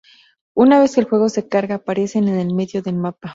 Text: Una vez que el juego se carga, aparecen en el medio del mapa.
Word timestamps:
Una 0.55 0.79
vez 0.79 0.95
que 0.95 1.01
el 1.01 1.05
juego 1.07 1.29
se 1.29 1.47
carga, 1.47 1.75
aparecen 1.75 2.27
en 2.27 2.39
el 2.39 2.55
medio 2.55 2.81
del 2.81 2.95
mapa. 2.95 3.29